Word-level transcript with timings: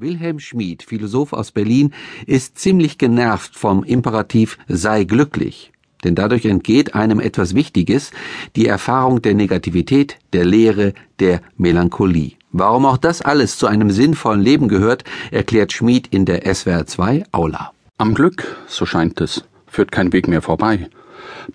Wilhelm 0.00 0.38
Schmid, 0.38 0.82
Philosoph 0.82 1.34
aus 1.34 1.50
Berlin, 1.50 1.92
ist 2.26 2.58
ziemlich 2.58 2.96
genervt 2.96 3.54
vom 3.54 3.84
Imperativ 3.84 4.56
sei 4.66 5.04
glücklich. 5.04 5.72
Denn 6.04 6.14
dadurch 6.14 6.46
entgeht 6.46 6.94
einem 6.94 7.20
etwas 7.20 7.54
Wichtiges, 7.54 8.10
die 8.56 8.66
Erfahrung 8.66 9.20
der 9.20 9.34
Negativität, 9.34 10.16
der 10.32 10.46
Leere, 10.46 10.94
der 11.18 11.42
Melancholie. 11.58 12.32
Warum 12.50 12.86
auch 12.86 12.96
das 12.96 13.20
alles 13.20 13.58
zu 13.58 13.66
einem 13.66 13.90
sinnvollen 13.90 14.40
Leben 14.40 14.68
gehört, 14.68 15.04
erklärt 15.30 15.72
Schmid 15.74 16.06
in 16.06 16.24
der 16.24 16.52
SWR 16.54 16.86
2 16.86 17.24
Aula. 17.32 17.72
Am 17.98 18.14
Glück, 18.14 18.56
so 18.66 18.86
scheint 18.86 19.20
es, 19.20 19.44
führt 19.66 19.92
kein 19.92 20.14
Weg 20.14 20.28
mehr 20.28 20.40
vorbei. 20.40 20.88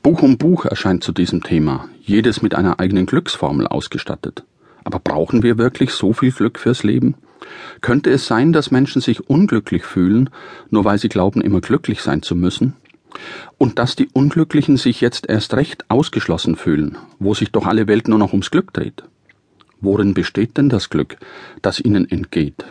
Buch 0.04 0.22
um 0.22 0.38
Buch 0.38 0.66
erscheint 0.66 1.04
zu 1.04 1.12
diesem 1.12 1.42
Thema, 1.42 1.90
jedes 2.00 2.44
mit 2.44 2.54
einer 2.54 2.80
eigenen 2.80 3.08
Glücksformel 3.08 3.66
ausgestattet. 3.66 4.46
Aber 4.84 5.00
brauchen 5.00 5.42
wir 5.42 5.58
wirklich 5.58 5.92
so 5.92 6.14
viel 6.14 6.32
Glück 6.32 6.60
fürs 6.60 6.84
Leben? 6.84 7.16
Könnte 7.82 8.12
es 8.12 8.28
sein, 8.28 8.54
dass 8.54 8.72
Menschen 8.72 9.02
sich 9.02 9.30
unglücklich 9.30 9.84
fühlen, 9.84 10.30
nur 10.70 10.86
weil 10.86 10.98
sie 10.98 11.10
glauben, 11.10 11.42
immer 11.42 11.62
glücklich 11.62 12.02
sein 12.02 12.22
zu 12.22 12.36
müssen? 12.36 12.74
Und 13.58 13.80
dass 13.80 13.96
die 13.96 14.10
Unglücklichen 14.12 14.78
sich 14.78 15.02
jetzt 15.02 15.30
erst 15.30 15.54
recht 15.54 15.90
ausgeschlossen 15.90 16.56
fühlen, 16.56 16.98
wo 17.20 17.34
sich 17.34 17.52
doch 17.52 17.66
alle 17.66 17.88
Welt 17.88 18.08
nur 18.08 18.20
noch 18.20 18.34
ums 18.34 18.52
Glück 18.52 18.74
dreht? 18.74 19.04
Worin 19.82 20.14
besteht 20.14 20.58
denn 20.58 20.70
das 20.70 20.90
Glück, 20.90 21.18
das 21.62 21.80
ihnen 21.80 22.10
entgeht? 22.10 22.66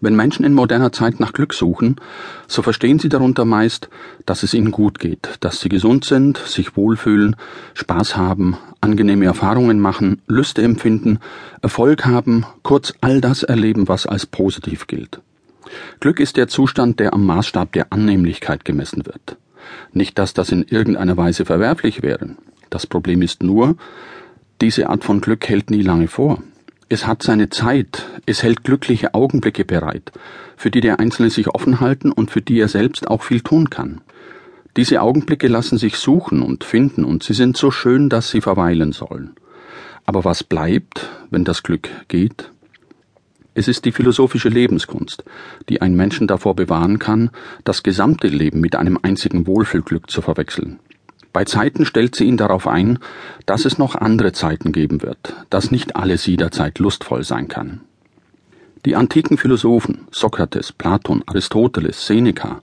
Wenn 0.00 0.16
Menschen 0.16 0.44
in 0.44 0.54
moderner 0.54 0.92
Zeit 0.92 1.20
nach 1.20 1.32
Glück 1.32 1.52
suchen, 1.52 1.96
so 2.48 2.62
verstehen 2.62 2.98
sie 2.98 3.10
darunter 3.10 3.44
meist, 3.44 3.90
dass 4.24 4.42
es 4.42 4.54
ihnen 4.54 4.70
gut 4.70 4.98
geht, 4.98 5.28
dass 5.40 5.60
sie 5.60 5.68
gesund 5.68 6.04
sind, 6.06 6.38
sich 6.38 6.76
wohlfühlen, 6.76 7.36
Spaß 7.74 8.16
haben, 8.16 8.56
angenehme 8.80 9.26
Erfahrungen 9.26 9.78
machen, 9.78 10.22
Lüste 10.26 10.62
empfinden, 10.62 11.18
Erfolg 11.60 12.06
haben, 12.06 12.46
kurz 12.62 12.94
all 13.02 13.20
das 13.20 13.42
erleben, 13.42 13.88
was 13.88 14.06
als 14.06 14.24
positiv 14.24 14.86
gilt. 14.86 15.20
Glück 16.00 16.18
ist 16.18 16.38
der 16.38 16.48
Zustand, 16.48 16.98
der 16.98 17.12
am 17.12 17.26
Maßstab 17.26 17.72
der 17.72 17.92
Annehmlichkeit 17.92 18.64
gemessen 18.64 19.04
wird. 19.04 19.36
Nicht, 19.92 20.18
dass 20.18 20.32
das 20.32 20.50
in 20.50 20.62
irgendeiner 20.62 21.16
Weise 21.16 21.44
verwerflich 21.44 22.02
wäre. 22.02 22.30
Das 22.70 22.86
Problem 22.86 23.20
ist 23.20 23.42
nur, 23.42 23.76
diese 24.60 24.88
Art 24.88 25.04
von 25.04 25.20
Glück 25.20 25.48
hält 25.48 25.70
nie 25.70 25.82
lange 25.82 26.08
vor. 26.08 26.42
Es 26.92 27.06
hat 27.06 27.22
seine 27.22 27.50
Zeit, 27.50 28.08
es 28.26 28.42
hält 28.42 28.64
glückliche 28.64 29.14
Augenblicke 29.14 29.64
bereit, 29.64 30.10
für 30.56 30.72
die 30.72 30.80
der 30.80 30.98
Einzelne 30.98 31.30
sich 31.30 31.46
offen 31.46 31.78
halten 31.78 32.10
und 32.10 32.32
für 32.32 32.42
die 32.42 32.58
er 32.58 32.66
selbst 32.66 33.06
auch 33.06 33.22
viel 33.22 33.42
tun 33.42 33.70
kann. 33.70 34.00
Diese 34.76 35.00
Augenblicke 35.00 35.46
lassen 35.46 35.78
sich 35.78 35.98
suchen 35.98 36.42
und 36.42 36.64
finden, 36.64 37.04
und 37.04 37.22
sie 37.22 37.32
sind 37.32 37.56
so 37.56 37.70
schön, 37.70 38.08
dass 38.08 38.30
sie 38.30 38.40
verweilen 38.40 38.90
sollen. 38.90 39.36
Aber 40.04 40.24
was 40.24 40.42
bleibt, 40.42 41.08
wenn 41.30 41.44
das 41.44 41.62
Glück 41.62 41.88
geht? 42.08 42.50
Es 43.54 43.68
ist 43.68 43.84
die 43.84 43.92
philosophische 43.92 44.48
Lebenskunst, 44.48 45.22
die 45.68 45.82
einen 45.82 45.94
Menschen 45.94 46.26
davor 46.26 46.56
bewahren 46.56 46.98
kann, 46.98 47.30
das 47.62 47.84
gesamte 47.84 48.26
Leben 48.26 48.60
mit 48.60 48.74
einem 48.74 48.98
einzigen 49.00 49.46
Wohlfühlglück 49.46 50.10
zu 50.10 50.22
verwechseln. 50.22 50.80
Bei 51.32 51.44
Zeiten 51.44 51.84
stellt 51.84 52.16
sie 52.16 52.24
ihn 52.24 52.36
darauf 52.36 52.66
ein, 52.66 52.98
dass 53.46 53.64
es 53.64 53.78
noch 53.78 53.94
andere 53.94 54.32
Zeiten 54.32 54.72
geben 54.72 55.02
wird, 55.02 55.34
dass 55.48 55.70
nicht 55.70 55.96
alles 55.96 56.26
jederzeit 56.26 56.78
lustvoll 56.78 57.22
sein 57.22 57.48
kann. 57.48 57.80
Die 58.86 58.96
antiken 58.96 59.36
Philosophen 59.36 60.08
Sokrates, 60.10 60.72
Platon, 60.72 61.22
Aristoteles, 61.26 62.06
Seneca, 62.06 62.62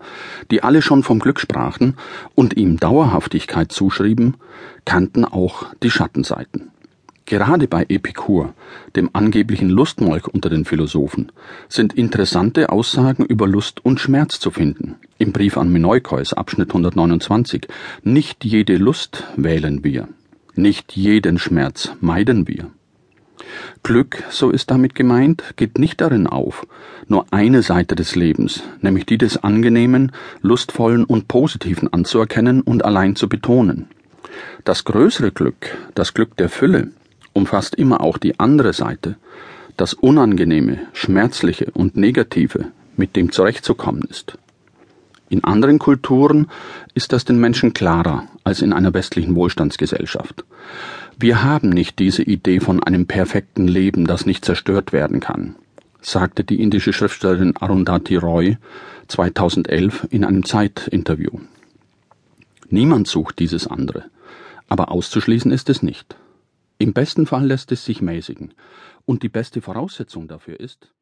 die 0.49 0.63
alle 0.63 0.81
schon 0.81 1.03
vom 1.03 1.19
Glück 1.19 1.39
sprachen 1.39 1.95
und 2.33 2.57
ihm 2.57 2.77
Dauerhaftigkeit 2.77 3.71
zuschrieben, 3.71 4.35
kannten 4.83 5.25
auch 5.25 5.67
die 5.83 5.91
Schattenseiten. 5.91 6.71
Gerade 7.29 7.67
bei 7.67 7.85
Epikur, 7.89 8.53
dem 8.95 9.09
angeblichen 9.11 9.69
Lustmolch 9.69 10.29
unter 10.29 10.49
den 10.49 10.63
Philosophen, 10.63 11.29
sind 11.67 11.91
interessante 11.91 12.69
Aussagen 12.69 13.25
über 13.25 13.49
Lust 13.49 13.83
und 13.83 13.99
Schmerz 13.99 14.39
zu 14.39 14.49
finden. 14.49 14.95
Im 15.17 15.33
Brief 15.33 15.57
an 15.57 15.69
Minoikeus, 15.69 16.31
Abschnitt 16.31 16.69
129, 16.69 17.67
nicht 18.01 18.45
jede 18.45 18.77
Lust 18.77 19.25
wählen 19.35 19.83
wir, 19.83 20.07
nicht 20.55 20.95
jeden 20.95 21.37
Schmerz 21.37 21.91
meiden 21.99 22.47
wir. 22.47 22.71
Glück, 23.83 24.23
so 24.29 24.49
ist 24.49 24.71
damit 24.71 24.95
gemeint, 24.95 25.43
geht 25.57 25.79
nicht 25.79 25.99
darin 25.99 26.27
auf, 26.27 26.65
nur 27.09 27.25
eine 27.31 27.61
Seite 27.61 27.95
des 27.95 28.15
Lebens, 28.15 28.63
nämlich 28.79 29.05
die 29.05 29.17
des 29.17 29.43
Angenehmen, 29.43 30.13
Lustvollen 30.41 31.03
und 31.03 31.27
Positiven 31.27 31.91
anzuerkennen 31.91 32.61
und 32.61 32.85
allein 32.85 33.17
zu 33.17 33.27
betonen. 33.27 33.87
Das 34.63 34.85
größere 34.85 35.31
Glück, 35.31 35.77
das 35.93 36.13
Glück 36.13 36.37
der 36.37 36.47
Fülle, 36.47 36.91
umfasst 37.37 37.75
immer 37.75 38.01
auch 38.01 38.17
die 38.17 38.39
andere 38.39 38.73
Seite, 38.73 39.15
das 39.77 39.93
Unangenehme, 39.93 40.79
Schmerzliche 40.91 41.67
und 41.73 41.95
Negative, 41.95 42.71
mit 42.97 43.15
dem 43.15 43.31
zurechtzukommen 43.31 44.03
ist. 44.09 44.37
In 45.29 45.43
anderen 45.43 45.77
Kulturen 45.77 46.47
ist 46.95 47.13
das 47.13 47.25
den 47.25 47.39
Menschen 47.39 47.73
klarer 47.73 48.23
als 48.43 48.61
in 48.61 48.73
einer 48.73 48.93
westlichen 48.93 49.35
Wohlstandsgesellschaft. 49.35 50.45
Wir 51.19 51.43
haben 51.43 51.69
nicht 51.69 51.99
diese 51.99 52.23
Idee 52.23 52.59
von 52.59 52.81
einem 52.81 53.05
perfekten 53.05 53.67
Leben, 53.67 54.07
das 54.07 54.25
nicht 54.25 54.43
zerstört 54.43 54.93
werden 54.93 55.19
kann, 55.19 55.55
sagte 56.01 56.43
die 56.43 56.61
indische 56.61 56.93
Schriftstellerin 56.93 57.55
Arundhati 57.57 58.15
Roy 58.15 58.57
2011 59.09 60.07
in 60.09 60.25
einem 60.25 60.43
Zeitinterview. 60.43 61.39
Niemand 62.69 63.07
sucht 63.07 63.39
dieses 63.39 63.67
andere, 63.67 64.05
aber 64.69 64.91
auszuschließen 64.91 65.51
ist 65.51 65.69
es 65.69 65.83
nicht. 65.83 66.15
Im 66.79 66.93
besten 66.93 67.25
Fall 67.25 67.45
lässt 67.45 67.71
es 67.71 67.85
sich 67.85 68.01
mäßigen, 68.01 68.53
und 69.05 69.23
die 69.23 69.29
beste 69.29 69.61
Voraussetzung 69.61 70.27
dafür 70.27 70.59
ist, 70.59 70.93